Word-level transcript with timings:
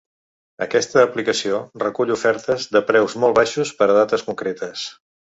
Aquesta 0.65 1.01
aplicació 1.07 1.59
recull 1.83 2.13
ofertes 2.15 2.65
de 2.77 2.81
preus 2.87 3.15
molt 3.25 3.37
baixos 3.41 3.73
per 3.83 3.89
a 3.89 3.99
dates 3.99 4.25
concretes. 4.31 4.87